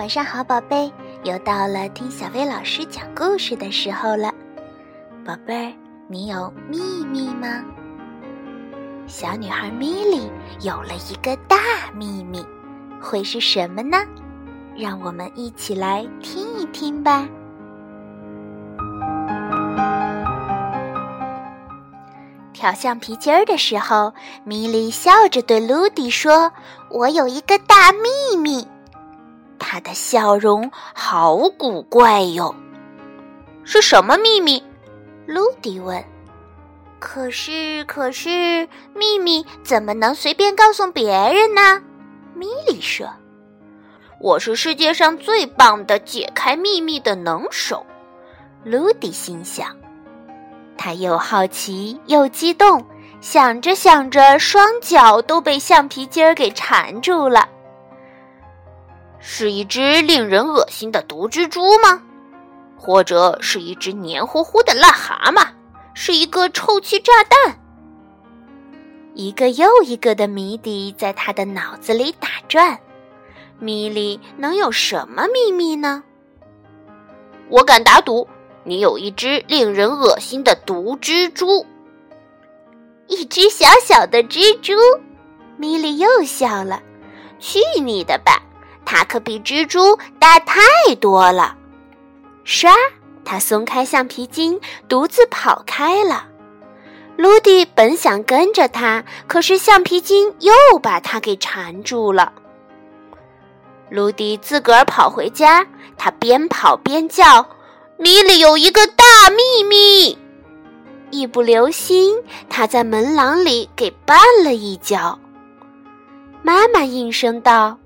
[0.00, 0.90] 晚上好，宝贝，
[1.24, 4.32] 又到了听小薇老师讲故事的时候了。
[5.26, 5.74] 宝贝儿，
[6.08, 7.62] 你有秘密吗？
[9.06, 11.58] 小女孩米莉有了一个大
[11.94, 12.42] 秘密，
[12.98, 13.98] 会是什么呢？
[14.74, 17.28] 让我们一起来听一听吧。
[22.54, 26.50] 挑橡皮筋儿的时候，米莉笑着对卢迪说
[26.88, 28.66] ：“我有一个大秘密。”
[29.72, 32.52] 她的笑容好古怪哟。
[33.62, 34.60] 是什么秘密？
[35.26, 36.04] 露迪问。
[36.98, 41.80] 可是，可是，秘密怎么能随便告诉别人呢？
[42.34, 43.08] 米莉说
[44.18, 47.86] ：“我是世界上最棒的解开秘密的能手。”
[48.66, 49.68] 卢迪心想。
[50.76, 52.84] 他又好奇又激动，
[53.20, 57.48] 想着想着，双脚都被橡皮筋儿给缠住了。
[59.20, 62.02] 是一只令人恶心的毒蜘蛛吗？
[62.76, 65.46] 或者是一只黏糊糊的癞蛤蟆？
[65.94, 67.58] 是一个臭气炸弹？
[69.14, 72.78] 一个又一个的谜底在他的脑子里打转。
[73.58, 76.02] 米莉能有什么秘密呢？
[77.48, 78.26] 我敢打赌。
[78.62, 81.64] 你有一只令人恶心的毒蜘蛛，
[83.06, 84.74] 一只小小的蜘蛛，
[85.56, 86.82] 米莉又笑了。
[87.38, 88.42] 去你的吧，
[88.92, 90.60] 它可比蜘蛛大太
[91.00, 91.54] 多了。
[92.44, 92.74] 唰，
[93.24, 96.26] 他松开橡皮筋，独自跑开了。
[97.16, 102.32] 卢迪本想跟着他，可是橡皮筋又把他给缠住了。
[103.90, 105.64] 卢迪自个儿跑回家，
[105.96, 107.46] 他边跑边叫。
[107.96, 110.18] 米里有一个大秘密，
[111.12, 112.16] 一不留心，
[112.48, 115.16] 他在门廊里给绊了一跤。
[116.42, 117.78] 妈妈应声道：“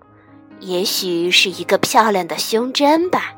[0.64, 3.34] 也许是一个漂亮的胸针吧。”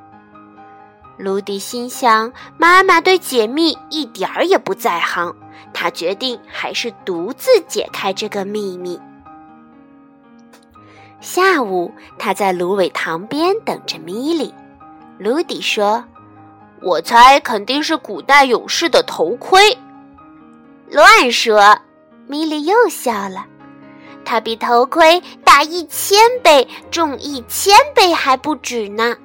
[1.19, 5.34] 卢迪心想，妈妈对解密一点儿也不在行，
[5.73, 9.01] 他决定还是独自解开这个秘密。
[11.21, 14.55] 下午，他在芦苇塘边等着米莉。
[15.19, 16.05] 卢迪说。
[16.83, 19.77] 我猜肯定是古代勇士的头盔。
[20.91, 21.78] 乱说！
[22.27, 23.47] 米莉又笑了。
[24.27, 29.17] 它比头盔大一千倍，重一千倍还不止呢。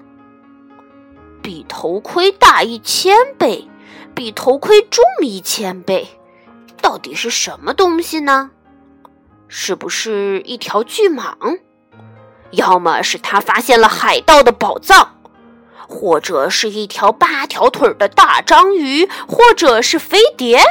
[1.42, 3.68] 比头盔大一千倍，
[4.14, 6.08] 比头盔重一千倍，
[6.82, 8.52] 到底是什么东西呢？
[9.48, 11.60] 是不是一条巨蟒？
[12.52, 15.18] 要么是他发现了海盗的宝藏。
[15.88, 20.62] 或者是一条八条腿的大章鱼，或者是飞碟。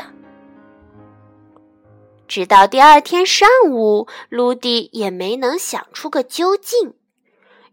[2.30, 6.94] 直到第二天上午，卢迪也没能想出个究竟。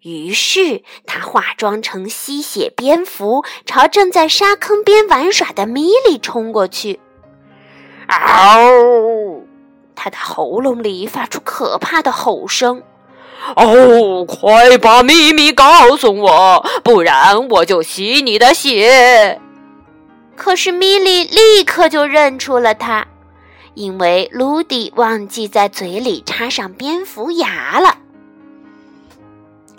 [0.02, 7.00] 于是他化妆成吸血蝙蝠，朝正在沙坑边玩耍的米莉冲过去。
[8.08, 9.44] 嗷！
[9.94, 12.82] 他的喉咙里发出可怕的吼声。
[13.56, 19.40] 哦，快把秘密告诉我，不然我就吸你的血！
[20.36, 23.06] 可是米莉立刻就认出了他，
[23.78, 27.96] 因为卢迪忘记在嘴里插上蝙蝠牙了。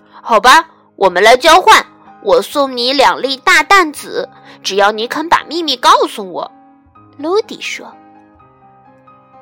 [0.08, 1.84] 好吧，我们来交换，
[2.22, 4.28] 我送你两粒大蛋子，
[4.62, 6.48] 只要你肯把秘密告诉我。
[7.16, 7.92] 卢迪说。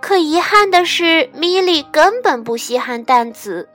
[0.00, 3.68] 可遗憾的是，米莉根本不稀罕蛋子。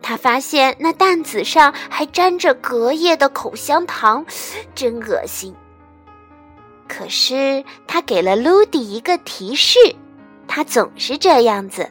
[0.00, 4.24] 他发现那蛋子上还沾着隔夜的口香糖，
[4.72, 5.52] 真恶心。
[6.86, 9.76] 可是他给了卢迪一个提示，
[10.48, 11.88] 他总是这样子。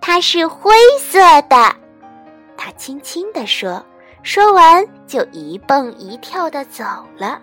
[0.00, 1.76] 它是灰色的，
[2.56, 3.80] 他轻轻地说，
[4.24, 6.82] 说完就一蹦一跳的走
[7.16, 7.40] 了。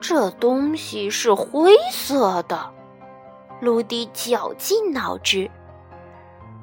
[0.00, 2.70] 这东西是灰色的，
[3.60, 5.50] 卢迪绞尽脑汁。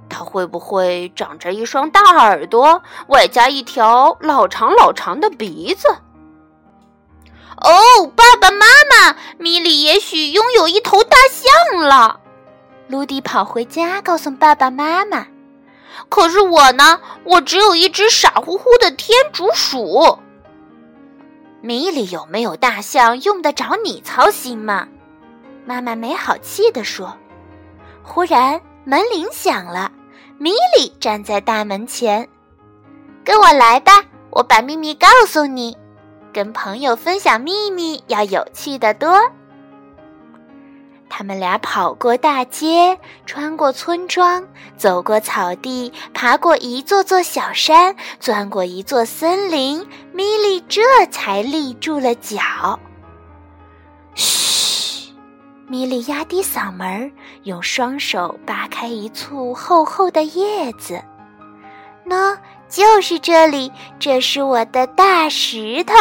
[0.07, 5.89] 它会不会长着一双大耳朵，外加一条老长老长的鼻子？
[7.57, 12.19] 哦，爸爸妈妈，米莉也许拥有一头大象了。
[12.87, 15.27] 卢迪跑回家告诉爸爸妈妈。
[16.09, 16.99] 可是我呢？
[17.23, 20.19] 我只有一只傻乎乎的天竺鼠。
[21.61, 24.87] 米莉有没有大象，用得着你操心吗？
[25.65, 27.17] 妈妈没好气地说。
[28.03, 28.61] 忽然。
[28.87, 29.91] 门铃响了，
[30.37, 32.29] 米莉站在大门前，
[33.23, 35.75] 跟我来吧，我把秘密告诉你。
[36.35, 39.31] 跟朋友分享秘密要有趣的多。
[41.07, 44.45] 他们俩跑过大街，穿过村庄，
[44.75, 49.87] 走过草地，爬过一座座小山，钻过一座森林。
[50.11, 52.77] 米莉这才立住了脚。
[54.13, 55.13] 嘘，
[55.69, 61.01] 米莉压低嗓门，用双手扒开一簇厚厚的叶子。
[62.05, 65.93] 喏，就是这里，这是我的大石头。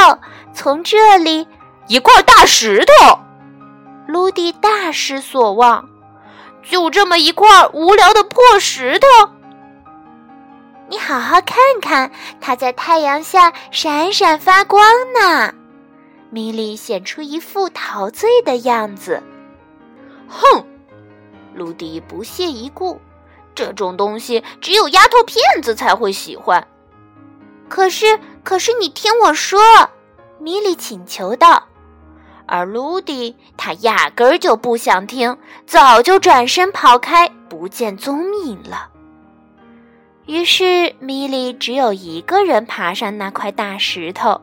[0.52, 1.46] 从这里，
[1.88, 3.18] 一块大石头。
[4.06, 5.88] 卢迪大失所望，
[6.62, 9.06] 就这么一块无聊的破石头。
[10.88, 14.82] 你好好看看，它在太阳下闪闪发光
[15.18, 15.54] 呢。
[16.30, 19.22] 米莉显出一副陶醉的样子。
[20.28, 20.64] 哼，
[21.54, 23.00] 卢迪不屑一顾，
[23.54, 26.66] 这种东西只有丫头片子才会喜欢。
[27.68, 29.60] 可是，可是你听我说，
[30.38, 31.64] 米莉请求道。
[32.46, 38.90] 而卢迪他压根儿就不想听，早就转身跑开，不见踪影了。
[40.26, 44.42] 于是米莉只有一个人爬上那块大石头，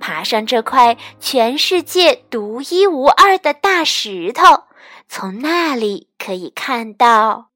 [0.00, 4.64] 爬上这块全世界独一无二的大石头，
[5.08, 7.47] 从那里可以看到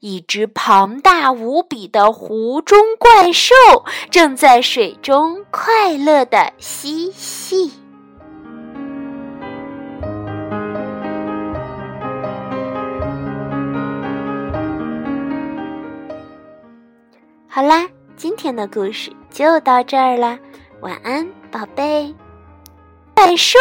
[0.00, 3.52] 一只庞大无比的湖中怪兽
[4.10, 7.72] 正在水中快乐的嬉戏。
[17.48, 20.38] 好啦，今天的故事就到这儿啦，
[20.80, 22.14] 晚安，宝贝，
[23.16, 23.58] 怪兽。